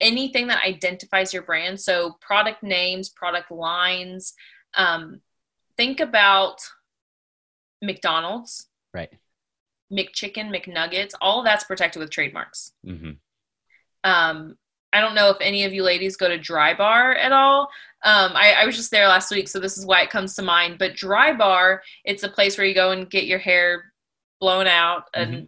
Anything 0.00 0.46
that 0.48 0.64
identifies 0.64 1.32
your 1.32 1.42
brand, 1.42 1.80
so 1.80 2.16
product 2.20 2.62
names, 2.62 3.08
product 3.08 3.50
lines. 3.50 4.34
Um, 4.76 5.20
think 5.76 6.00
about 6.00 6.60
McDonald's, 7.82 8.68
right? 8.92 9.10
McChicken, 9.92 10.50
McNuggets, 10.50 11.12
all 11.20 11.42
that's 11.42 11.64
protected 11.64 12.00
with 12.00 12.10
trademarks. 12.10 12.72
Mm-hmm. 12.86 13.12
Um, 14.02 14.56
I 14.92 15.00
don't 15.00 15.14
know 15.14 15.30
if 15.30 15.38
any 15.40 15.64
of 15.64 15.72
you 15.72 15.82
ladies 15.82 16.16
go 16.16 16.28
to 16.28 16.38
Dry 16.38 16.74
Bar 16.74 17.14
at 17.14 17.32
all. 17.32 17.62
Um, 18.04 18.32
I, 18.34 18.52
I, 18.52 18.66
was 18.66 18.76
just 18.76 18.90
there 18.90 19.08
last 19.08 19.30
week, 19.30 19.48
so 19.48 19.58
this 19.58 19.78
is 19.78 19.86
why 19.86 20.02
it 20.02 20.10
comes 20.10 20.34
to 20.34 20.42
mind. 20.42 20.78
But 20.78 20.94
Dry 20.94 21.32
Bar, 21.32 21.82
it's 22.04 22.22
a 22.22 22.28
place 22.28 22.56
where 22.56 22.66
you 22.66 22.74
go 22.74 22.92
and 22.92 23.10
get 23.10 23.24
your 23.24 23.38
hair 23.38 23.92
blown 24.40 24.66
out, 24.66 25.04
and 25.14 25.34
mm-hmm. 25.34 25.44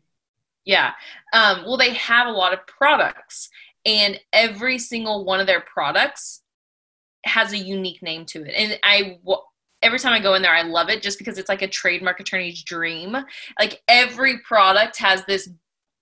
yeah. 0.64 0.92
Um, 1.32 1.64
well, 1.66 1.76
they 1.76 1.94
have 1.94 2.26
a 2.26 2.32
lot 2.32 2.52
of 2.52 2.66
products, 2.66 3.48
and 3.84 4.18
every 4.32 4.78
single 4.78 5.24
one 5.24 5.40
of 5.40 5.46
their 5.46 5.60
products 5.60 6.42
has 7.24 7.52
a 7.52 7.58
unique 7.58 8.02
name 8.02 8.24
to 8.26 8.42
it. 8.44 8.52
And 8.56 8.78
I 8.82 9.18
every 9.82 9.98
time 9.98 10.12
I 10.12 10.20
go 10.20 10.34
in 10.34 10.42
there, 10.42 10.54
I 10.54 10.62
love 10.62 10.88
it 10.88 11.02
just 11.02 11.18
because 11.18 11.38
it's 11.38 11.48
like 11.48 11.62
a 11.62 11.68
trademark 11.68 12.20
attorney's 12.20 12.62
dream. 12.62 13.16
Like 13.58 13.82
every 13.88 14.38
product 14.40 14.98
has 14.98 15.24
this 15.26 15.48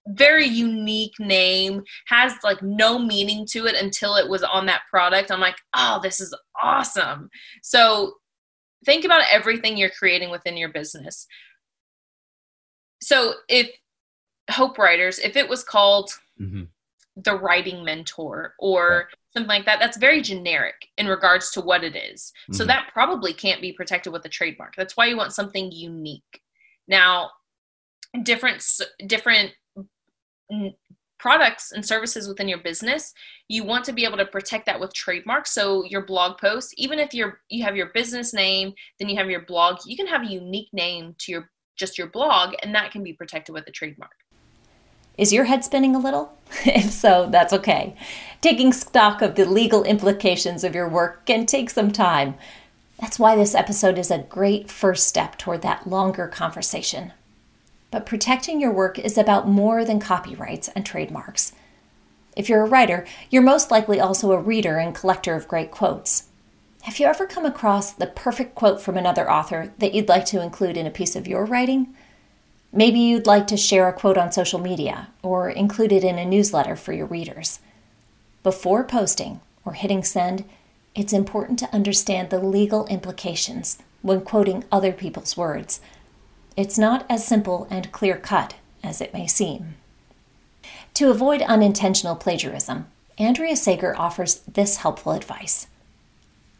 very 0.09 0.47
unique 0.47 1.19
name, 1.19 1.83
has 2.07 2.35
like 2.45 2.62
no 2.62 2.99
meaning 2.99 3.47
to 3.50 3.67
it 3.67 3.75
until 3.75 4.17
it 4.17 4.29
was 4.29 4.43
on 4.43 4.67
that 4.67 4.83
product. 4.91 5.31
I'm 5.31 5.41
like, 5.41 5.57
oh, 5.75 6.00
this 6.03 6.21
is 6.21 6.35
awesome. 6.62 7.29
So 7.62 8.14
think 8.85 9.05
about 9.05 9.25
everything 9.31 9.76
you're 9.76 9.91
creating 9.91 10.31
within 10.31 10.57
your 10.57 10.69
business. 10.71 11.26
So 13.01 13.35
if 13.49 13.71
Hope 14.51 14.79
Writers, 14.79 15.19
if 15.19 15.37
it 15.37 15.49
was 15.49 15.65
called 15.65 16.11
mm-hmm. 16.41 16.65
the 17.17 17.37
writing 17.37 17.85
mentor 17.85 18.55
or 18.59 19.09
something 19.33 19.49
like 19.49 19.67
that 19.67 19.81
that's 19.81 19.97
very 19.97 20.23
generic 20.23 20.75
in 20.97 21.07
regards 21.07 21.51
to 21.53 21.61
what 21.61 21.85
it 21.85 21.97
is. 21.97 22.33
Mm-hmm. 22.45 22.55
so 22.55 22.65
that 22.65 22.91
probably 22.93 23.33
can't 23.33 23.61
be 23.61 23.73
protected 23.73 24.13
with 24.13 24.25
a 24.25 24.29
trademark 24.29 24.75
that's 24.77 24.97
why 24.97 25.07
you 25.07 25.17
want 25.17 25.33
something 25.33 25.71
unique 25.73 26.41
now 26.89 27.31
different 28.23 28.65
different 29.07 29.53
products 31.19 31.73
and 31.73 31.85
services 31.85 32.29
within 32.29 32.49
your 32.49 32.59
business 32.59 33.13
you 33.49 33.65
want 33.65 33.85
to 33.85 33.93
be 33.93 34.05
able 34.05 34.19
to 34.19 34.27
protect 34.27 34.67
that 34.67 34.79
with 34.79 34.93
trademarks 34.93 35.53
so 35.53 35.85
your 35.85 36.05
blog 36.05 36.39
post 36.39 36.75
even 36.77 36.99
if 36.99 37.15
you're 37.15 37.41
you 37.49 37.65
have 37.65 37.77
your 37.77 37.91
business 37.95 38.35
name 38.35 38.73
then 38.99 39.09
you 39.09 39.17
have 39.17 39.31
your 39.31 39.45
blog 39.47 39.79
you 39.87 39.97
can 39.97 40.07
have 40.07 40.23
a 40.23 40.31
unique 40.31 40.69
name 40.73 41.15
to 41.19 41.33
your 41.33 41.51
just 41.76 41.99
your 41.99 42.09
blog 42.09 42.54
and 42.62 42.75
that 42.75 42.90
can 42.90 43.02
be 43.02 43.12
protected 43.12 43.52
with 43.52 43.66
a 43.66 43.71
trademark 43.71 44.25
is 45.16 45.33
your 45.33 45.45
head 45.45 45.64
spinning 45.64 45.95
a 45.95 45.99
little? 45.99 46.37
if 46.66 46.90
so, 46.90 47.28
that's 47.31 47.52
okay. 47.52 47.95
Taking 48.40 48.73
stock 48.73 49.23
of 49.23 49.37
the 49.37 49.45
legal 49.45 49.85
implications 49.85 50.64
of 50.64 50.75
your 50.75 50.88
work 50.88 51.25
can 51.26 51.47
take 51.47 51.71
some 51.71 51.93
time. 51.93 52.35
That's 53.00 53.19
why 53.19 53.37
this 53.37 53.54
episode 53.54 53.99
is 53.99 54.11
a 54.11 54.19
great 54.19 54.71
first 54.71 55.07
step 55.07 55.38
toward 55.38 55.62
that 55.62 55.87
longer 55.87 56.26
conversation. 56.26 57.12
But 57.90 58.07
protecting 58.07 58.61
your 58.61 58.73
work 58.73 58.99
is 58.99 59.16
about 59.16 59.49
more 59.49 59.85
than 59.85 60.00
copyrights 60.00 60.69
and 60.69 60.85
trademarks. 60.85 61.52
If 62.37 62.49
you're 62.49 62.62
a 62.62 62.69
writer, 62.69 63.07
you're 63.31 63.43
most 63.43 63.71
likely 63.71 64.00
also 64.00 64.33
a 64.33 64.38
reader 64.38 64.78
and 64.78 64.95
collector 64.95 65.37
of 65.37 65.47
great 65.47 65.71
quotes. 65.71 66.25
Have 66.85 66.99
you 66.99 67.07
ever 67.07 67.25
come 67.25 67.47
across 67.47 67.93
the 67.93 68.07
perfect 68.07 68.55
quote 68.55 68.79
from 68.79 68.99
another 68.99 69.31
author 69.31 69.73
that 69.79 69.95
you'd 69.95 70.11
like 70.11 70.26
to 70.26 70.43
include 70.43 70.76
in 70.76 70.87
a 70.87 70.91
piece 70.91 71.17
of 71.17 71.26
your 71.26 71.47
writing? 71.47 71.95
Maybe 72.75 72.99
you'd 72.99 73.26
like 73.26 73.47
to 73.47 73.57
share 73.57 73.88
a 73.88 73.93
quote 73.95 74.19
on 74.19 74.33
social 74.33 74.59
media 74.59 75.09
or 75.23 75.49
include 75.49 75.93
it 75.93 76.05
in 76.05 76.19
a 76.19 76.26
newsletter 76.26 76.76
for 76.76 76.93
your 76.93 77.07
readers. 77.07 77.61
Before 78.43 78.85
posting 78.85 79.41
or 79.64 79.73
hitting 79.73 80.05
send, 80.05 80.45
it's 80.95 81.14
important 81.14 81.59
to 81.61 81.75
understand 81.75 82.29
the 82.29 82.38
legal 82.38 82.87
implications 82.88 83.79
when 84.03 84.21
quoting 84.21 84.64
other 84.71 84.93
people's 84.93 85.38
words. 85.38 85.81
It's 86.55 86.76
not 86.76 87.07
as 87.09 87.26
simple 87.26 87.67
and 87.71 87.93
clear 87.93 88.19
cut 88.19 88.57
as 88.83 89.00
it 89.00 89.14
may 89.14 89.26
seem. 89.26 89.76
To 90.93 91.09
avoid 91.09 91.41
unintentional 91.41 92.14
plagiarism, 92.14 92.88
Andrea 93.17 93.57
Sager 93.57 93.97
offers 93.97 94.41
this 94.41 94.76
helpful 94.76 95.12
advice. 95.12 95.67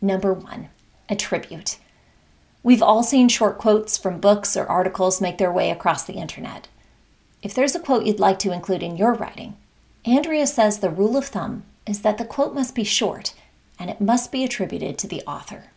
Number 0.04 0.34
one, 0.34 0.68
attribute. 1.08 1.78
We've 2.62 2.82
all 2.82 3.02
seen 3.02 3.30
short 3.30 3.56
quotes 3.56 3.96
from 3.96 4.20
books 4.20 4.54
or 4.54 4.66
articles 4.66 5.18
make 5.18 5.38
their 5.38 5.50
way 5.50 5.70
across 5.70 6.04
the 6.04 6.16
internet. 6.16 6.68
If 7.42 7.54
there's 7.54 7.75
a 7.75 7.80
quote 7.80 8.04
you'd 8.04 8.20
like 8.20 8.38
to 8.40 8.52
include 8.52 8.82
in 8.82 8.99
your 8.99 9.14
writing, 9.14 9.56
Andrea 10.04 10.46
says 10.46 10.80
the 10.80 10.90
rule 10.90 11.16
of 11.16 11.25
thumb 11.25 11.64
is 11.87 12.02
that 12.02 12.18
the 12.18 12.26
quote 12.26 12.54
must 12.54 12.75
be 12.75 12.84
short 12.84 13.32
and 13.78 13.88
it 13.88 13.99
must 13.99 14.30
be 14.30 14.44
attributed 14.44 14.99
to 14.99 15.08
the 15.08 15.23
author. 15.23 15.70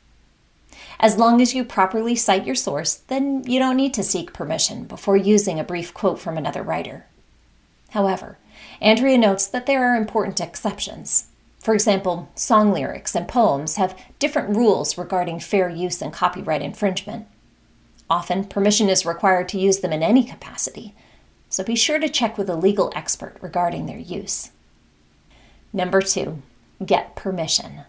As 0.99 1.17
long 1.17 1.39
as 1.39 1.55
you 1.55 1.63
properly 1.63 2.13
cite 2.13 2.45
your 2.45 2.53
source, 2.53 2.95
then 2.95 3.45
you 3.45 3.59
don't 3.59 3.77
need 3.77 3.93
to 3.93 4.03
seek 4.03 4.33
permission 4.33 4.83
before 4.83 5.15
using 5.15 5.57
a 5.57 5.63
brief 5.63 5.93
quote 5.93 6.19
from 6.19 6.37
another 6.37 6.63
writer. 6.63 7.05
However, 7.91 8.37
Andrea 8.81 9.17
notes 9.17 9.47
that 9.47 9.67
there 9.67 9.89
are 9.89 9.95
important 9.95 10.41
exceptions. 10.41 11.27
For 11.67 11.73
example, 11.73 12.29
song 12.33 12.71
lyrics 12.71 13.13
and 13.13 13.27
poems 13.27 13.75
have 13.75 13.99
different 14.19 14.55
rules 14.55 14.97
regarding 14.97 15.41
fair 15.41 15.67
use 15.67 16.01
and 16.01 16.13
copyright 16.13 16.61
infringement. 16.61 17.27
Often, 18.09 18.45
permission 18.45 18.87
is 18.87 19.05
required 19.05 19.49
to 19.49 19.59
use 19.59 19.79
them 19.79 19.91
in 19.91 20.01
any 20.01 20.23
capacity, 20.23 20.95
so 21.49 21.65
be 21.65 21.75
sure 21.75 21.99
to 21.99 22.07
check 22.07 22.37
with 22.37 22.49
a 22.49 22.55
legal 22.55 22.89
expert 22.95 23.35
regarding 23.41 23.85
their 23.85 23.99
use. 23.99 24.51
Number 25.73 26.01
two, 26.01 26.41
get 26.85 27.17
permission. 27.17 27.81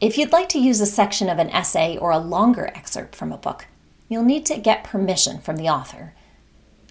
If 0.00 0.16
you'd 0.16 0.32
like 0.32 0.48
to 0.48 0.58
use 0.58 0.80
a 0.80 0.86
section 0.86 1.28
of 1.28 1.38
an 1.38 1.50
essay 1.50 1.98
or 1.98 2.12
a 2.12 2.18
longer 2.18 2.72
excerpt 2.74 3.14
from 3.14 3.30
a 3.30 3.36
book, 3.36 3.66
you'll 4.08 4.24
need 4.24 4.46
to 4.46 4.56
get 4.56 4.84
permission 4.84 5.38
from 5.38 5.56
the 5.56 5.68
author. 5.68 6.14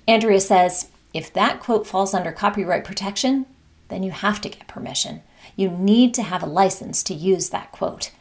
Andrea 0.07 0.39
says 0.39 0.91
if 1.15 1.33
that 1.33 1.59
quote 1.59 1.87
falls 1.87 2.13
under 2.13 2.31
copyright 2.31 2.85
protection, 2.85 3.47
then 3.87 4.03
you 4.03 4.11
have 4.11 4.39
to 4.41 4.49
get 4.49 4.67
permission 4.67 5.23
you 5.55 5.69
need 5.69 6.13
to 6.15 6.23
have 6.23 6.43
a 6.43 6.47
license 6.47 7.03
to 7.03 7.13
use 7.13 7.49
that 7.49 7.71
quote. 7.71 8.11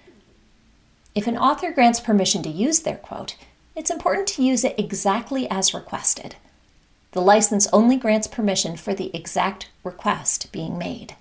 If 1.14 1.26
an 1.26 1.36
author 1.36 1.72
grants 1.72 2.00
permission 2.00 2.42
to 2.44 2.48
use 2.48 2.80
their 2.80 2.96
quote, 2.96 3.36
it's 3.74 3.90
important 3.90 4.28
to 4.28 4.42
use 4.42 4.64
it 4.64 4.78
exactly 4.78 5.48
as 5.50 5.74
requested. 5.74 6.36
The 7.12 7.20
license 7.20 7.66
only 7.72 7.96
grants 7.96 8.28
permission 8.28 8.76
for 8.76 8.94
the 8.94 9.10
exact 9.14 9.70
request 9.82 10.52
being 10.52 10.78
made. 10.78 11.16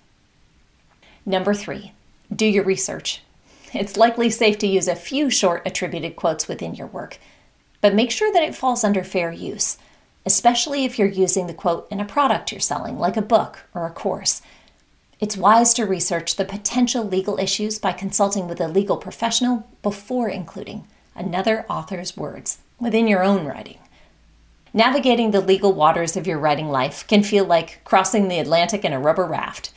Number 1.25 1.53
three, 1.53 1.93
do 2.33 2.45
your 2.45 2.63
research. 2.63 3.21
It's 3.73 3.97
likely 3.97 4.29
safe 4.29 4.57
to 4.59 4.67
use 4.67 4.87
a 4.87 4.95
few 4.95 5.29
short 5.29 5.63
attributed 5.65 6.15
quotes 6.15 6.47
within 6.47 6.75
your 6.75 6.87
work, 6.87 7.17
but 7.81 7.95
make 7.95 8.11
sure 8.11 8.31
that 8.33 8.43
it 8.43 8.55
falls 8.55 8.83
under 8.83 9.03
fair 9.03 9.31
use, 9.31 9.77
especially 10.25 10.85
if 10.85 10.99
you're 10.99 11.07
using 11.07 11.47
the 11.47 11.53
quote 11.53 11.87
in 11.91 11.99
a 11.99 12.05
product 12.05 12.51
you're 12.51 12.61
selling, 12.61 12.99
like 12.99 13.17
a 13.17 13.21
book 13.21 13.59
or 13.73 13.85
a 13.85 13.91
course. 13.91 14.41
It's 15.19 15.35
wise 15.35 15.73
to 15.73 15.85
research 15.85 16.37
the 16.37 16.45
potential 16.45 17.03
legal 17.03 17.37
issues 17.39 17.77
by 17.77 17.91
consulting 17.91 18.47
with 18.47 18.61
a 18.61 18.69
legal 18.69 18.95
professional 18.95 19.67
before 19.83 20.29
including 20.29 20.87
another 21.13 21.65
author's 21.69 22.15
words 22.15 22.59
within 22.79 23.05
your 23.05 23.21
own 23.21 23.45
writing. 23.45 23.79
Navigating 24.73 25.31
the 25.31 25.41
legal 25.41 25.73
waters 25.73 26.15
of 26.15 26.25
your 26.25 26.39
writing 26.39 26.69
life 26.69 27.05
can 27.05 27.21
feel 27.21 27.43
like 27.43 27.83
crossing 27.83 28.29
the 28.29 28.39
Atlantic 28.39 28.85
in 28.85 28.93
a 28.93 28.99
rubber 28.99 29.25
raft. 29.25 29.73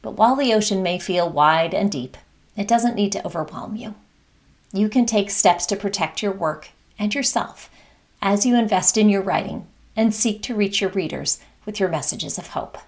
But 0.00 0.12
while 0.12 0.36
the 0.36 0.54
ocean 0.54 0.82
may 0.82 0.98
feel 0.98 1.28
wide 1.28 1.74
and 1.74 1.92
deep, 1.92 2.16
it 2.56 2.66
doesn't 2.66 2.94
need 2.94 3.12
to 3.12 3.26
overwhelm 3.26 3.76
you. 3.76 3.94
You 4.72 4.88
can 4.88 5.04
take 5.04 5.28
steps 5.28 5.66
to 5.66 5.76
protect 5.76 6.22
your 6.22 6.32
work 6.32 6.70
and 6.98 7.14
yourself 7.14 7.68
as 8.22 8.46
you 8.46 8.56
invest 8.56 8.96
in 8.96 9.10
your 9.10 9.22
writing 9.22 9.66
and 9.94 10.14
seek 10.14 10.40
to 10.44 10.54
reach 10.54 10.80
your 10.80 10.90
readers 10.90 11.40
with 11.66 11.78
your 11.78 11.90
messages 11.90 12.38
of 12.38 12.48
hope. 12.48 12.78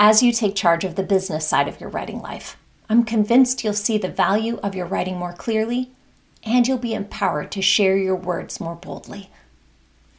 As 0.00 0.22
you 0.22 0.30
take 0.32 0.54
charge 0.54 0.84
of 0.84 0.94
the 0.94 1.02
business 1.02 1.44
side 1.44 1.66
of 1.66 1.80
your 1.80 1.90
writing 1.90 2.20
life, 2.20 2.56
I'm 2.88 3.02
convinced 3.02 3.64
you'll 3.64 3.72
see 3.72 3.98
the 3.98 4.08
value 4.08 4.58
of 4.58 4.72
your 4.72 4.86
writing 4.86 5.16
more 5.16 5.32
clearly 5.32 5.90
and 6.44 6.68
you'll 6.68 6.78
be 6.78 6.94
empowered 6.94 7.50
to 7.50 7.62
share 7.62 7.96
your 7.96 8.14
words 8.14 8.60
more 8.60 8.76
boldly. 8.76 9.28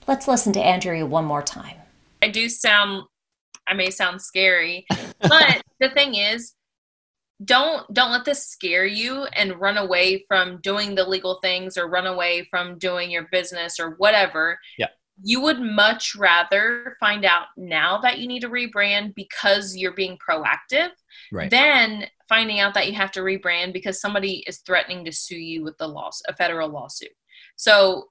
Let's 0.05 0.27
listen 0.27 0.51
to 0.53 0.59
Andrea 0.59 1.05
one 1.05 1.23
more 1.23 1.41
time. 1.41 1.77
I 2.21 2.27
do 2.27 2.49
sound, 2.49 3.03
I 3.67 3.73
may 3.73 3.89
sound 3.89 4.21
scary, 4.21 4.85
but 5.21 5.61
the 5.79 5.89
thing 5.91 6.15
is, 6.15 6.53
don't 7.45 7.91
don't 7.93 8.11
let 8.11 8.25
this 8.25 8.45
scare 8.45 8.85
you 8.85 9.23
and 9.27 9.61
run 9.61 9.77
away 9.77 10.25
from 10.27 10.59
doing 10.59 10.93
the 10.93 11.07
legal 11.07 11.39
things 11.41 11.77
or 11.77 11.87
run 11.87 12.05
away 12.05 12.45
from 12.49 12.77
doing 12.77 13.09
your 13.09 13.29
business 13.31 13.79
or 13.79 13.91
whatever. 13.91 14.59
Yeah. 14.77 14.87
You 15.21 15.41
would 15.41 15.59
much 15.59 16.15
rather 16.15 16.95
find 16.99 17.25
out 17.25 17.47
now 17.57 17.97
that 17.99 18.19
you 18.19 18.27
need 18.27 18.41
to 18.41 18.49
rebrand 18.49 19.15
because 19.15 19.75
you're 19.75 19.93
being 19.93 20.17
proactive 20.17 20.89
Right. 21.31 21.49
than 21.49 22.07
finding 22.27 22.59
out 22.59 22.73
that 22.75 22.87
you 22.87 22.93
have 22.93 23.11
to 23.11 23.21
rebrand 23.21 23.73
because 23.73 23.99
somebody 23.99 24.43
is 24.47 24.59
threatening 24.59 25.03
to 25.05 25.11
sue 25.11 25.37
you 25.37 25.63
with 25.63 25.77
the 25.77 25.87
loss 25.87 26.21
a 26.27 26.35
federal 26.35 26.69
lawsuit. 26.69 27.11
So 27.55 28.09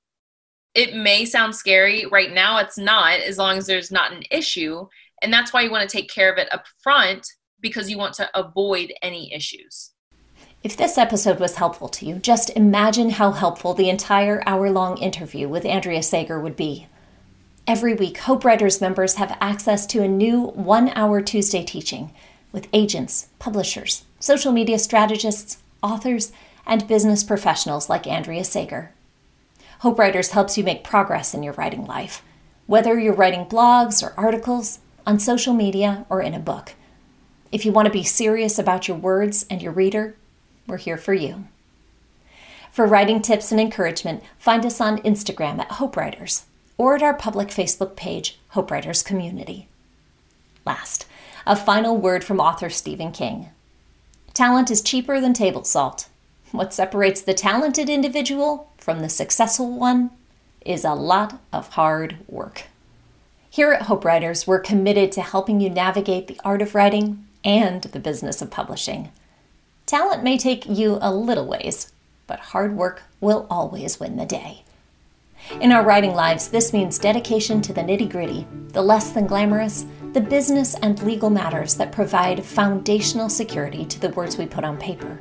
it 0.75 0.95
may 0.95 1.25
sound 1.25 1.55
scary 1.55 2.05
right 2.07 2.33
now 2.33 2.59
it's 2.59 2.77
not 2.77 3.21
as 3.21 3.38
long 3.38 3.57
as 3.57 3.67
there's 3.67 3.91
not 3.91 4.12
an 4.12 4.23
issue 4.31 4.87
and 5.23 5.33
that's 5.33 5.53
why 5.53 5.62
you 5.62 5.71
want 5.71 5.88
to 5.88 5.97
take 5.97 6.11
care 6.11 6.31
of 6.31 6.38
it 6.38 6.53
up 6.53 6.67
front 6.83 7.27
because 7.61 7.91
you 7.91 7.99
want 7.99 8.15
to 8.15 8.38
avoid 8.38 8.93
any 9.03 9.33
issues. 9.33 9.93
If 10.62 10.77
this 10.77 10.99
episode 10.99 11.41
was 11.41 11.57
helpful 11.57 11.88
to 11.88 12.07
you, 12.07 12.17
just 12.17 12.50
imagine 12.50 13.11
how 13.11 13.31
helpful 13.33 13.75
the 13.75 13.88
entire 13.88 14.43
hour 14.47 14.71
long 14.71 14.99
interview 14.99 15.49
with 15.49 15.65
Andrea 15.65 16.03
Sager 16.03 16.41
would 16.41 16.57
be. 16.57 16.87
Every 17.69 17.93
week, 17.93 18.17
Hope 18.21 18.47
Writers 18.47 18.81
members 18.81 19.17
have 19.17 19.37
access 19.43 19.85
to 19.89 20.03
a 20.03 20.09
new 20.09 20.41
one 20.41 20.89
hour 20.95 21.21
Tuesday 21.21 21.63
teaching 21.63 22.15
with 22.51 22.67
agents, 22.73 23.29
publishers, 23.39 24.07
social 24.19 24.53
media 24.53 24.79
strategists, 24.79 25.59
authors, 25.83 26.33
and 26.65 26.89
business 26.89 27.23
professionals 27.23 27.91
like 27.91 28.07
Andrea 28.07 28.43
Sager. 28.45 28.93
Hope 29.81 29.99
Writers 29.99 30.31
helps 30.31 30.57
you 30.57 30.65
make 30.65 30.83
progress 30.83 31.35
in 31.35 31.43
your 31.43 31.53
writing 31.53 31.85
life, 31.85 32.23
whether 32.67 32.99
you're 32.99 33.13
writing 33.13 33.45
blogs 33.45 34.03
or 34.03 34.19
articles, 34.19 34.79
on 35.07 35.19
social 35.19 35.53
media, 35.53 36.07
or 36.09 36.23
in 36.23 36.33
a 36.33 36.41
book. 36.41 36.73
If 37.53 37.67
you 37.67 37.73
want 37.73 37.85
to 37.85 37.93
be 37.93 38.03
serious 38.03 38.59
about 38.59 38.89
your 38.89 38.97
words 38.97 39.45
and 39.51 39.61
your 39.61 39.73
reader, 39.73 40.17
we're 40.67 40.79
here 40.79 40.97
for 40.97 41.13
you. 41.13 41.49
For 42.73 42.87
writing 42.87 43.21
tips 43.21 43.53
and 43.53 43.61
encouragement, 43.61 44.23
find 44.39 44.65
us 44.65 44.81
on 44.81 45.03
Instagram 45.03 45.59
at 45.59 45.73
Hope 45.73 45.99
Writers 45.99 46.47
or 46.78 46.94
at 46.94 47.02
our 47.02 47.12
public 47.12 47.49
Facebook 47.49 47.97
page, 47.97 48.38
Hope 48.50 48.70
Writers 48.70 49.02
Community. 49.02 49.68
Last, 50.64 51.06
a 51.47 51.56
final 51.56 51.97
word 51.97 52.23
from 52.23 52.40
author 52.40 52.70
Stephen 52.70 53.11
King. 53.11 53.49
Talent 54.32 54.70
is 54.70 54.80
cheaper 54.80 55.20
than 55.20 55.35
table 55.35 55.64
salt. 55.64 56.08
What 56.52 56.73
separates 56.73 57.20
the 57.20 57.35
talented 57.35 57.90
individual 57.90 58.73
from 58.78 59.00
the 59.00 59.08
successful 59.08 59.70
one 59.76 60.11
is 60.64 60.85
a 60.85 60.94
lot 60.94 61.40
of 61.52 61.70
hard 61.70 62.18
work. 62.28 62.64
Here 63.50 63.73
at 63.73 63.82
Hope 63.82 64.04
Writers, 64.04 64.47
we're 64.47 64.61
committed 64.61 65.11
to 65.12 65.23
helping 65.23 65.61
you 65.61 65.68
navigate 65.68 66.26
the 66.26 66.40
art 66.44 66.62
of 66.62 66.75
writing 66.75 67.26
and 67.44 67.82
the 67.82 67.99
business 67.99 68.40
of 68.40 68.50
publishing. 68.50 69.11
Talent 69.87 70.23
may 70.23 70.38
take 70.38 70.66
you 70.66 70.99
a 71.00 71.12
little 71.12 71.47
ways, 71.47 71.92
but 72.26 72.38
hard 72.38 72.76
work 72.76 73.02
will 73.20 73.47
always 73.50 73.99
win 73.99 74.16
the 74.16 74.26
day. 74.26 74.62
In 75.61 75.73
our 75.73 75.83
writing 75.83 76.14
lives, 76.14 76.49
this 76.49 76.73
means 76.73 76.99
dedication 76.99 77.61
to 77.62 77.73
the 77.73 77.81
nitty 77.81 78.11
gritty, 78.11 78.47
the 78.69 78.83
less 78.83 79.11
than 79.11 79.26
glamorous, 79.26 79.87
the 80.12 80.21
business 80.21 80.75
and 80.83 81.02
legal 81.02 81.31
matters 81.31 81.75
that 81.76 81.90
provide 81.90 82.45
foundational 82.45 83.28
security 83.28 83.85
to 83.87 83.99
the 83.99 84.11
words 84.11 84.37
we 84.37 84.47
put 84.47 84.62
on 84.62 84.76
paper. 84.76 85.19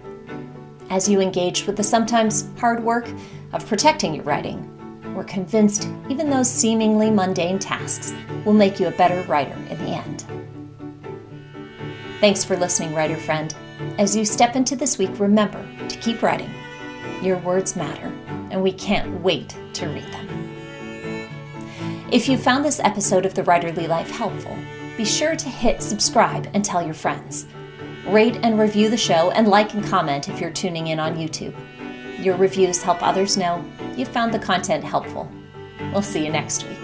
As 0.90 1.10
you 1.10 1.22
engage 1.22 1.66
with 1.66 1.78
the 1.78 1.84
sometimes 1.84 2.50
hard 2.60 2.84
work 2.84 3.10
of 3.54 3.66
protecting 3.66 4.14
your 4.14 4.26
writing, 4.26 4.70
we're 5.16 5.24
convinced 5.24 5.90
even 6.10 6.30
those 6.30 6.52
seemingly 6.52 7.10
mundane 7.10 7.58
tasks 7.58 8.14
will 8.46 8.54
make 8.54 8.80
you 8.80 8.88
a 8.88 8.92
better 8.92 9.24
writer 9.24 9.56
in 9.70 9.78
the 9.80 9.92
end. 9.92 10.26
Thanks 12.20 12.44
for 12.44 12.58
listening, 12.58 12.94
writer 12.94 13.18
friend. 13.18 13.56
As 13.98 14.16
you 14.16 14.26
step 14.26 14.56
into 14.56 14.76
this 14.76 14.98
week, 14.98 15.20
remember 15.20 15.66
to 15.88 15.98
keep 15.98 16.22
writing. 16.22 16.54
Your 17.24 17.38
words 17.40 17.76
matter, 17.76 18.14
and 18.52 18.62
we 18.62 18.74
can't 18.74 19.22
wait 19.22 19.56
to 19.78 19.88
read 19.88 20.06
them. 20.12 20.48
If 22.12 22.30
you 22.30 22.38
found 22.38 22.64
this 22.64 22.80
episode 22.80 23.26
of 23.26 23.34
The 23.34 23.44
Writerly 23.44 23.88
Life 23.88 24.10
helpful, 24.10 24.58
be 24.96 25.04
sure 25.06 25.36
to 25.36 25.50
hit 25.50 25.84
subscribe 25.84 26.50
and 26.54 26.64
tell 26.64 26.82
your 26.82 26.94
friends. 26.94 27.48
Rate 28.08 28.38
and 28.44 28.58
review 28.58 28.90
the 28.90 28.98
show 28.98 29.32
and 29.32 29.48
like 29.48 29.74
and 29.74 29.84
comment 29.84 30.30
if 30.30 30.40
you're 30.40 30.50
tuning 30.50 30.88
in 30.88 31.00
on 31.00 31.16
YouTube. 31.16 31.54
Your 32.24 32.38
reviews 32.38 32.82
help 32.82 33.04
others 33.04 33.38
know 33.38 33.64
you 33.96 34.06
found 34.06 34.34
the 34.34 34.40
content 34.40 34.84
helpful. 34.84 35.30
We'll 35.92 36.02
see 36.02 36.26
you 36.26 36.32
next 36.32 36.64
week. 36.68 36.77